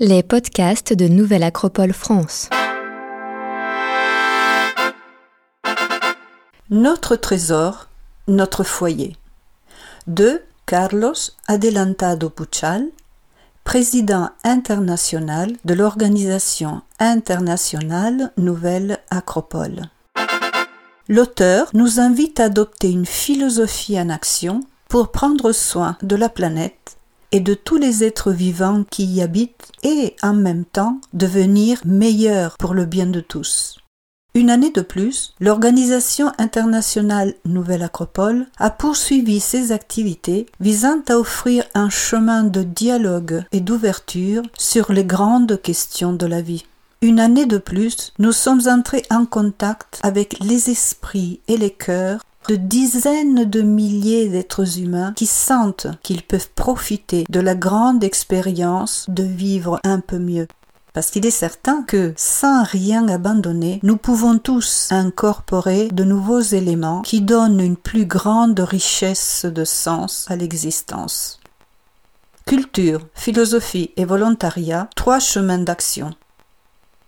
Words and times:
Les 0.00 0.24
podcasts 0.24 0.92
de 0.92 1.06
Nouvelle 1.06 1.44
Acropole 1.44 1.92
France. 1.92 2.50
Notre 6.68 7.14
trésor, 7.14 7.86
notre 8.26 8.64
foyer. 8.64 9.16
De 10.08 10.42
Carlos 10.66 11.14
Adelantado 11.46 12.28
Puchal, 12.28 12.88
président 13.62 14.30
international 14.42 15.52
de 15.64 15.74
l'Organisation 15.74 16.82
internationale 16.98 18.32
Nouvelle 18.36 18.98
Acropole. 19.10 19.82
L'auteur 21.08 21.68
nous 21.72 22.00
invite 22.00 22.40
à 22.40 22.46
adopter 22.46 22.90
une 22.90 23.06
philosophie 23.06 24.00
en 24.00 24.08
action 24.10 24.58
pour 24.88 25.12
prendre 25.12 25.52
soin 25.52 25.96
de 26.02 26.16
la 26.16 26.28
planète 26.28 26.96
et 27.34 27.40
de 27.40 27.54
tous 27.54 27.78
les 27.78 28.04
êtres 28.04 28.30
vivants 28.30 28.84
qui 28.88 29.04
y 29.06 29.20
habitent 29.20 29.72
et 29.82 30.14
en 30.22 30.34
même 30.34 30.64
temps 30.64 31.00
devenir 31.12 31.80
meilleurs 31.84 32.56
pour 32.58 32.74
le 32.74 32.84
bien 32.84 33.06
de 33.06 33.18
tous. 33.18 33.78
Une 34.36 34.50
année 34.50 34.70
de 34.70 34.82
plus, 34.82 35.34
l'Organisation 35.40 36.30
internationale 36.38 37.34
Nouvelle 37.44 37.82
Acropole 37.82 38.46
a 38.58 38.70
poursuivi 38.70 39.40
ses 39.40 39.72
activités 39.72 40.46
visant 40.60 41.00
à 41.08 41.18
offrir 41.18 41.64
un 41.74 41.90
chemin 41.90 42.44
de 42.44 42.62
dialogue 42.62 43.42
et 43.50 43.60
d'ouverture 43.60 44.42
sur 44.56 44.92
les 44.92 45.04
grandes 45.04 45.60
questions 45.60 46.12
de 46.12 46.26
la 46.26 46.40
vie. 46.40 46.64
Une 47.02 47.18
année 47.18 47.46
de 47.46 47.58
plus, 47.58 48.12
nous 48.20 48.32
sommes 48.32 48.68
entrés 48.68 49.02
en 49.10 49.26
contact 49.26 49.98
avec 50.04 50.38
les 50.38 50.70
esprits 50.70 51.40
et 51.48 51.56
les 51.56 51.72
cœurs 51.72 52.20
de 52.48 52.56
dizaines 52.56 53.44
de 53.44 53.62
milliers 53.62 54.28
d'êtres 54.28 54.78
humains 54.78 55.12
qui 55.16 55.26
sentent 55.26 55.86
qu'ils 56.02 56.22
peuvent 56.22 56.50
profiter 56.54 57.24
de 57.28 57.40
la 57.40 57.54
grande 57.54 58.04
expérience 58.04 59.06
de 59.08 59.22
vivre 59.22 59.80
un 59.84 60.00
peu 60.00 60.18
mieux. 60.18 60.46
Parce 60.92 61.10
qu'il 61.10 61.26
est 61.26 61.30
certain 61.30 61.82
que, 61.82 62.14
sans 62.16 62.62
rien 62.62 63.08
abandonner, 63.08 63.80
nous 63.82 63.96
pouvons 63.96 64.38
tous 64.38 64.88
incorporer 64.92 65.88
de 65.88 66.04
nouveaux 66.04 66.40
éléments 66.40 67.02
qui 67.02 67.20
donnent 67.20 67.60
une 67.60 67.76
plus 67.76 68.06
grande 68.06 68.60
richesse 68.60 69.44
de 69.44 69.64
sens 69.64 70.26
à 70.28 70.36
l'existence. 70.36 71.40
Culture, 72.46 73.00
philosophie 73.14 73.90
et 73.96 74.04
volontariat, 74.04 74.88
trois 74.94 75.18
chemins 75.18 75.58
d'action. 75.58 76.14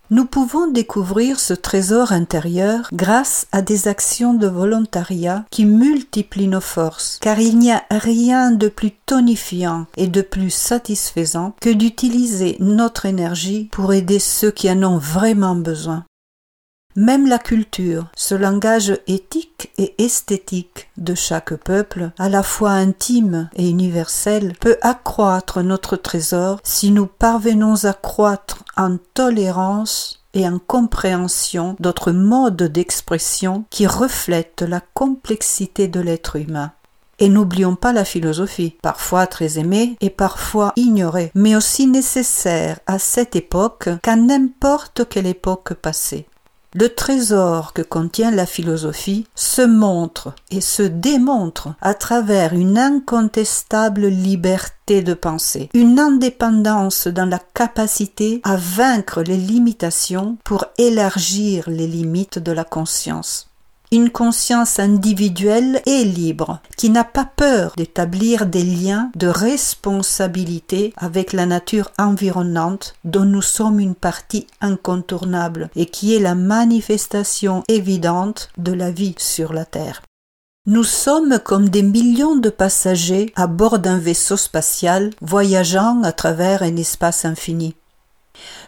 Nous 0.08 0.24
pouvons 0.24 0.68
découvrir 0.68 1.40
ce 1.40 1.52
trésor 1.52 2.12
intérieur 2.12 2.88
grâce 2.92 3.48
à 3.50 3.60
des 3.60 3.88
actions 3.88 4.34
de 4.34 4.46
volontariat 4.46 5.44
qui 5.50 5.64
multiplient 5.64 6.46
nos 6.46 6.60
forces, 6.60 7.18
car 7.20 7.40
il 7.40 7.58
n'y 7.58 7.72
a 7.72 7.82
rien 7.90 8.52
de 8.52 8.68
plus 8.68 8.92
tonifiant 8.92 9.86
et 9.96 10.06
de 10.06 10.22
plus 10.22 10.50
satisfaisant 10.50 11.54
que 11.60 11.70
d'utiliser 11.70 12.56
notre 12.60 13.06
énergie 13.06 13.68
pour 13.72 13.92
aider 13.92 14.20
ceux 14.20 14.52
qui 14.52 14.70
en 14.70 14.82
ont 14.84 14.98
vraiment 14.98 15.56
besoin. 15.56 16.04
Même 16.96 17.26
la 17.26 17.38
culture, 17.38 18.06
ce 18.16 18.34
langage 18.34 18.98
éthique 19.06 19.70
et 19.76 19.94
esthétique 20.02 20.88
de 20.96 21.14
chaque 21.14 21.54
peuple, 21.54 22.10
à 22.18 22.30
la 22.30 22.42
fois 22.42 22.70
intime 22.70 23.50
et 23.54 23.68
universel, 23.68 24.54
peut 24.60 24.78
accroître 24.80 25.62
notre 25.62 25.96
trésor 25.96 26.58
si 26.64 26.90
nous 26.90 27.06
parvenons 27.06 27.84
à 27.84 27.92
croître 27.92 28.64
en 28.78 28.96
tolérance 29.12 30.24
et 30.32 30.48
en 30.48 30.58
compréhension 30.58 31.76
d'autres 31.80 32.12
modes 32.12 32.62
d'expression 32.62 33.66
qui 33.68 33.86
reflètent 33.86 34.64
la 34.66 34.80
complexité 34.94 35.88
de 35.88 36.00
l'être 36.00 36.36
humain. 36.36 36.72
Et 37.18 37.28
n'oublions 37.28 37.76
pas 37.76 37.92
la 37.92 38.06
philosophie, 38.06 38.76
parfois 38.80 39.26
très 39.26 39.58
aimée 39.58 39.96
et 40.00 40.10
parfois 40.10 40.72
ignorée, 40.76 41.30
mais 41.34 41.56
aussi 41.56 41.86
nécessaire 41.86 42.80
à 42.86 42.98
cette 42.98 43.36
époque 43.36 43.90
qu'à 44.02 44.16
n'importe 44.16 45.06
quelle 45.10 45.26
époque 45.26 45.74
passée. 45.74 46.26
Le 46.78 46.90
trésor 46.90 47.72
que 47.72 47.80
contient 47.80 48.30
la 48.30 48.44
philosophie 48.44 49.26
se 49.34 49.62
montre 49.62 50.34
et 50.50 50.60
se 50.60 50.82
démontre 50.82 51.70
à 51.80 51.94
travers 51.94 52.52
une 52.52 52.76
incontestable 52.76 54.08
liberté 54.08 55.00
de 55.00 55.14
pensée, 55.14 55.70
une 55.72 55.98
indépendance 55.98 57.06
dans 57.06 57.24
la 57.24 57.38
capacité 57.38 58.42
à 58.44 58.56
vaincre 58.56 59.22
les 59.22 59.38
limitations 59.38 60.36
pour 60.44 60.66
élargir 60.76 61.70
les 61.70 61.86
limites 61.86 62.38
de 62.38 62.52
la 62.52 62.64
conscience 62.64 63.48
une 63.92 64.10
conscience 64.10 64.78
individuelle 64.78 65.80
et 65.86 66.04
libre, 66.04 66.60
qui 66.76 66.90
n'a 66.90 67.04
pas 67.04 67.24
peur 67.24 67.72
d'établir 67.76 68.46
des 68.46 68.64
liens 68.64 69.10
de 69.14 69.28
responsabilité 69.28 70.92
avec 70.96 71.32
la 71.32 71.46
nature 71.46 71.90
environnante 71.98 72.94
dont 73.04 73.24
nous 73.24 73.42
sommes 73.42 73.80
une 73.80 73.94
partie 73.94 74.46
incontournable 74.60 75.70
et 75.76 75.86
qui 75.86 76.14
est 76.14 76.20
la 76.20 76.34
manifestation 76.34 77.62
évidente 77.68 78.50
de 78.58 78.72
la 78.72 78.90
vie 78.90 79.14
sur 79.18 79.52
la 79.52 79.64
Terre. 79.64 80.02
Nous 80.68 80.84
sommes 80.84 81.38
comme 81.44 81.68
des 81.68 81.82
millions 81.82 82.34
de 82.34 82.50
passagers 82.50 83.32
à 83.36 83.46
bord 83.46 83.78
d'un 83.78 83.98
vaisseau 83.98 84.36
spatial 84.36 85.10
voyageant 85.20 86.02
à 86.02 86.10
travers 86.10 86.64
un 86.64 86.76
espace 86.76 87.24
infini. 87.24 87.76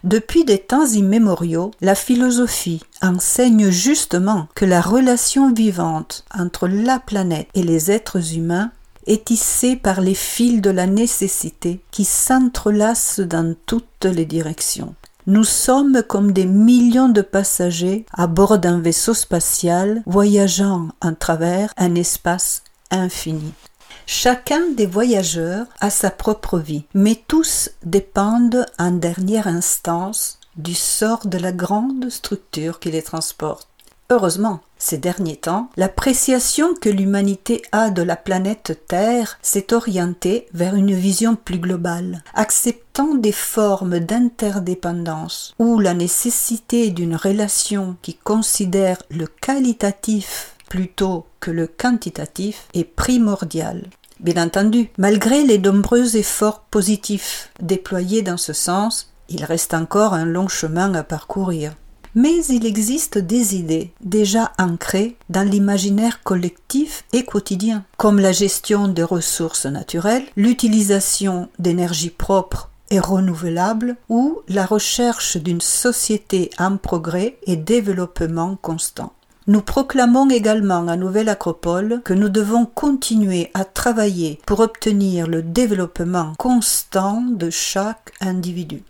Depuis 0.05 0.45
des 0.45 0.59
temps 0.59 0.87
immémoriaux, 0.87 1.73
la 1.81 1.95
philosophie 1.95 2.83
enseigne 3.03 3.71
justement 3.71 4.49
que 4.55 4.65
la 4.65 4.81
relation 4.81 5.53
vivante 5.53 6.25
entre 6.37 6.69
la 6.69 6.99
planète 6.99 7.49
et 7.55 7.63
les 7.63 7.91
êtres 7.91 8.35
humains 8.35 8.71
est 9.07 9.25
tissée 9.25 9.77
par 9.77 10.01
les 10.01 10.15
fils 10.15 10.61
de 10.61 10.71
la 10.71 10.87
nécessité 10.87 11.81
qui 11.91 12.05
s'entrelacent 12.05 13.21
dans 13.21 13.55
toutes 13.67 14.05
les 14.05 14.27
directions. 14.27 14.95
Nous 15.27 15.45
sommes 15.45 16.03
comme 16.07 16.33
des 16.33 16.47
millions 16.47 17.09
de 17.09 17.21
passagers 17.21 18.07
à 18.13 18.27
bord 18.27 18.59
d'un 18.59 18.81
vaisseau 18.81 19.15
spatial 19.15 20.03
voyageant 20.07 20.89
à 21.01 21.13
travers 21.13 21.73
un 21.77 21.95
espace 21.97 22.63
infini. 22.91 23.53
Chacun 24.11 24.71
des 24.71 24.87
voyageurs 24.87 25.67
a 25.81 25.91
sa 25.91 26.11
propre 26.11 26.59
vie, 26.59 26.85
mais 26.95 27.23
tous 27.29 27.69
dépendent 27.85 28.65
en 28.79 28.91
dernière 28.91 29.47
instance 29.47 30.41
du 30.57 30.75
sort 30.75 31.27
de 31.27 31.37
la 31.37 31.53
grande 31.53 32.09
structure 32.09 32.81
qui 32.81 32.91
les 32.91 33.03
transporte. 33.03 33.69
Heureusement, 34.09 34.61
ces 34.79 34.97
derniers 34.97 35.37
temps, 35.37 35.69
l'appréciation 35.77 36.73
que 36.73 36.89
l'humanité 36.89 37.61
a 37.71 37.91
de 37.91 38.01
la 38.01 38.17
planète 38.17 38.81
Terre 38.89 39.39
s'est 39.43 39.75
orientée 39.75 40.47
vers 40.55 40.75
une 40.75 40.95
vision 40.95 41.37
plus 41.37 41.59
globale, 41.59 42.25
acceptant 42.33 43.15
des 43.15 43.33
formes 43.33 43.99
d'interdépendance 43.99 45.55
où 45.59 45.81
la 45.81 45.93
nécessité 45.93 46.89
d'une 46.89 47.15
relation 47.15 47.97
qui 48.01 48.15
considère 48.15 49.03
le 49.11 49.27
qualitatif 49.27 50.55
plutôt 50.69 51.27
que 51.41 51.51
le 51.51 51.67
quantitatif 51.67 52.69
est 52.75 52.85
primordiale. 52.85 53.89
Bien 54.21 54.43
entendu, 54.43 54.91
malgré 54.99 55.45
les 55.45 55.59
nombreux 55.59 56.17
efforts 56.17 56.61
positifs 56.61 57.51
déployés 57.61 58.23
dans 58.23 58.37
ce 58.37 58.53
sens, 58.53 59.13
il 59.29 59.45
reste 59.45 59.75
encore 59.75 60.15
un 60.15 60.25
long 60.25 60.49
chemin 60.49 60.95
à 60.95 61.03
parcourir. 61.03 61.75
Mais 62.15 62.45
il 62.47 62.67
existe 62.67 63.19
des 63.19 63.55
idées 63.55 63.93
déjà 64.01 64.53
ancrées 64.59 65.17
dans 65.29 65.49
l'imaginaire 65.49 66.23
collectif 66.23 67.05
et 67.13 67.25
quotidien, 67.25 67.85
comme 67.97 68.19
la 68.19 68.33
gestion 68.33 68.89
des 68.89 69.03
ressources 69.03 69.67
naturelles, 69.67 70.25
l'utilisation 70.37 71.49
d'énergie 71.59 72.11
propre 72.11 72.71
et 72.91 72.99
renouvelable 72.99 73.97
ou 74.09 74.41
la 74.49 74.65
recherche 74.65 75.37
d'une 75.37 75.61
société 75.61 76.51
en 76.59 76.77
progrès 76.77 77.37
et 77.47 77.57
développement 77.57 78.57
constant. 78.57 79.13
Nous 79.49 79.63
proclamons 79.63 80.29
également 80.29 80.89
à 80.89 80.97
Nouvelle 80.97 81.31
Acropole 81.31 82.03
que 82.05 82.13
nous 82.13 82.29
devons 82.29 82.67
continuer 82.67 83.51
à 83.55 83.65
travailler 83.65 84.39
pour 84.45 84.61
obtenir 84.61 85.27
le 85.27 85.41
développement 85.41 86.35
constant 86.37 87.23
de 87.23 87.49
chaque 87.49 88.13
individu. 88.21 88.83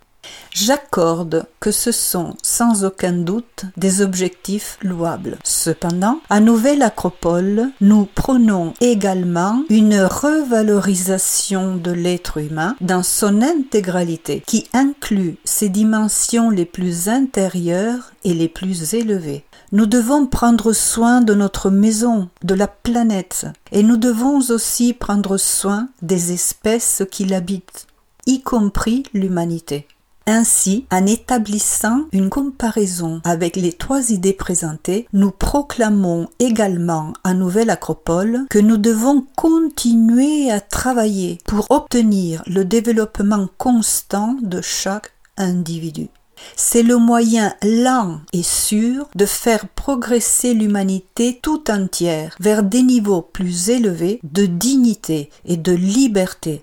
J'accorde 0.53 1.47
que 1.61 1.71
ce 1.71 1.93
sont 1.93 2.35
sans 2.43 2.85
aucun 2.85 3.13
doute 3.13 3.67
des 3.77 4.03
objectifs 4.03 4.79
louables. 4.83 5.39
Cependant, 5.45 6.19
à 6.29 6.41
Nouvelle 6.41 6.83
Acropole, 6.83 7.69
nous 7.81 8.09
prenons 8.13 8.75
également 8.81 9.63
une 9.71 10.01
revalorisation 10.01 11.77
de 11.77 11.93
l'être 11.93 12.39
humain 12.39 12.75
dans 12.81 13.05
son 13.05 13.43
intégralité 13.43 14.43
qui 14.45 14.67
inclut 14.73 15.37
ses 15.45 15.69
dimensions 15.69 16.51
les 16.51 16.67
plus 16.67 17.09
intérieures 17.09 18.13
et 18.25 18.35
les 18.35 18.49
plus 18.49 18.95
élevées. 18.95 19.45
Nous 19.71 19.85
devons 19.85 20.27
prendre 20.27 20.73
soin 20.73 21.21
de 21.21 21.35
notre 21.35 21.69
maison, 21.69 22.31
de 22.43 22.55
la 22.55 22.69
planète, 22.69 23.47
et 23.71 23.83
nous 23.83 23.99
devons 23.99 24.39
aussi 24.49 24.95
prendre 24.95 25.37
soin 25.37 25.89
des 26.01 26.33
espèces 26.33 27.03
qui 27.11 27.27
l'habitent, 27.27 27.87
y 28.25 28.41
compris 28.41 29.03
l'humanité. 29.13 29.87
Ainsi, 30.27 30.87
en 30.91 31.05
établissant 31.05 32.05
une 32.13 32.31
comparaison 32.31 33.21
avec 33.25 33.57
les 33.57 33.75
trois 33.75 34.11
idées 34.11 34.33
présentées, 34.33 35.07
nous 35.13 35.31
proclamons 35.31 36.29
également 36.39 37.13
à 37.23 37.35
Nouvelle 37.35 37.71
Acropole 37.71 38.47
que 38.49 38.59
nous 38.59 38.79
devons 38.79 39.27
continuer 39.37 40.51
à 40.51 40.61
travailler 40.61 41.39
pour 41.45 41.71
obtenir 41.71 42.43
le 42.47 42.65
développement 42.65 43.49
constant 43.59 44.35
de 44.43 44.63
chaque 44.63 45.13
individu. 45.37 46.09
C'est 46.57 46.83
le 46.83 46.97
moyen 46.97 47.55
lent 47.63 48.21
et 48.33 48.43
sûr 48.43 49.09
de 49.15 49.27
faire 49.27 49.69
progresser 49.69 50.55
l'humanité 50.55 51.39
tout 51.43 51.71
entière 51.71 52.37
vers 52.41 52.63
des 52.63 52.83
niveaux 52.83 53.23
plus 53.23 53.71
élevés 53.71 54.21
de 54.23 54.47
dignité 54.47 55.31
et 55.45 55.57
de 55.57 55.73
liberté. 55.73 56.63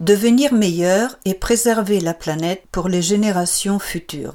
Devenir 0.00 0.52
meilleur 0.52 1.18
et 1.24 1.34
préserver 1.34 2.00
la 2.00 2.14
planète 2.14 2.64
pour 2.72 2.88
les 2.88 3.02
générations 3.02 3.78
futures. 3.78 4.34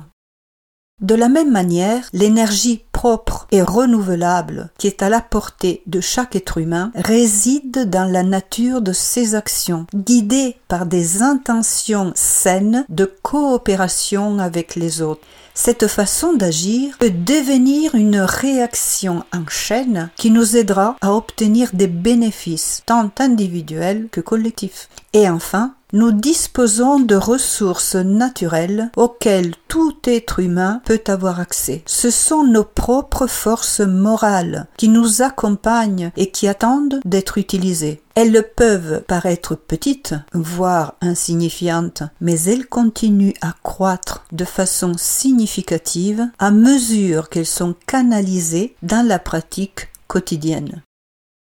De 1.02 1.16
la 1.16 1.30
même 1.30 1.52
manière, 1.52 2.10
l'énergie 2.12 2.84
propre 3.00 3.48
et 3.51 3.62
renouvelable 3.62 4.72
qui 4.78 4.88
est 4.88 5.01
à 5.01 5.07
la 5.07 5.22
portée 5.22 5.84
de 5.88 6.01
chaque 6.01 6.36
être 6.36 6.57
humain 6.57 6.92
réside 6.96 7.90
dans 7.90 8.04
la 8.04 8.24
nature 8.24 8.81
de 8.81 8.92
ses 8.92 9.36
actions, 9.36 9.88
guidées 9.96 10.57
par 10.68 10.86
des 10.86 11.22
intentions 11.22 12.12
saines 12.13 12.86
de 12.90 13.06
coopération 13.06 14.40
avec 14.40 14.75
les 14.75 15.01
autres. 15.01 15.22
Cette 15.54 15.88
façon 15.88 16.34
d'agir 16.34 16.98
peut 17.00 17.10
devenir 17.10 17.96
une 17.96 18.19
réaction 18.19 19.24
en 19.34 19.48
chaîne 19.48 20.10
qui 20.18 20.30
nous 20.30 20.57
aidera 20.57 20.98
à 21.00 21.13
obtenir 21.13 21.69
des 21.72 21.88
bénéfices 21.88 22.84
tant 22.86 23.12
individuels 23.18 24.10
que 24.12 24.19
collectifs. 24.19 24.90
Et 25.13 25.30
enfin, 25.30 25.74
nous 25.94 26.12
disposons 26.12 27.00
de 27.00 27.16
ressources 27.16 27.96
naturelles 27.96 28.92
auxquelles 28.96 29.54
tout 29.68 29.96
être 30.04 30.40
humain 30.40 30.82
peut 30.86 31.02
avoir 31.08 31.40
accès. 31.40 31.84
Ce 31.86 32.10
sont 32.12 32.44
nos 32.44 32.64
propres 32.64 33.28
forces 33.28 33.80
morales 33.80 34.68
qui 34.78 34.88
nous 34.90 35.22
accompagnent 35.22 36.12
et 36.16 36.32
qui 36.32 36.48
attendent 36.48 37.00
d'être 37.06 37.38
utilisées. 37.38 38.02
Elles 38.16 38.46
peuvent 38.56 39.02
paraître 39.08 39.56
petites, 39.56 40.14
voire 40.34 40.96
insignifiantes, 41.02 42.04
mais 42.20 42.40
elles 42.42 42.68
continuent 42.68 43.36
à 43.42 43.54
croître 43.64 44.26
de 44.32 44.46
façon 44.46 44.94
significative 44.98 46.28
à 46.38 46.52
mesure 46.52 47.30
qu'elles 47.30 47.46
sont 47.46 47.76
canalisées 47.88 48.76
dans 48.84 49.08
la 49.08 49.20
pratique 49.20 49.90
quotidienne. 50.08 50.82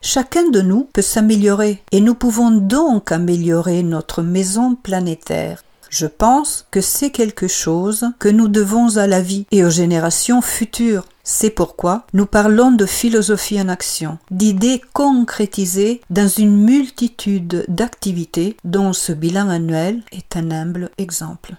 Chacun 0.03 0.49
de 0.49 0.61
nous 0.61 0.89
peut 0.93 1.03
s'améliorer 1.03 1.83
et 1.91 2.01
nous 2.01 2.15
pouvons 2.15 2.49
donc 2.49 3.11
améliorer 3.11 3.83
notre 3.83 4.23
maison 4.23 4.73
planétaire. 4.75 5.63
Je 5.91 6.07
pense 6.07 6.65
que 6.71 6.81
c'est 6.81 7.11
quelque 7.11 7.47
chose 7.47 8.07
que 8.17 8.29
nous 8.29 8.47
devons 8.47 8.97
à 8.97 9.05
la 9.05 9.21
vie 9.21 9.45
et 9.51 9.63
aux 9.63 9.69
générations 9.69 10.41
futures. 10.41 11.05
C'est 11.23 11.51
pourquoi 11.51 12.07
nous 12.13 12.25
parlons 12.25 12.71
de 12.71 12.87
philosophie 12.87 13.61
en 13.61 13.69
action, 13.69 14.17
d'idées 14.31 14.81
concrétisées 14.93 16.01
dans 16.09 16.27
une 16.27 16.57
multitude 16.57 17.65
d'activités 17.67 18.57
dont 18.63 18.93
ce 18.93 19.11
bilan 19.11 19.49
annuel 19.49 20.01
est 20.11 20.35
un 20.35 20.49
humble 20.49 20.89
exemple. 20.97 21.57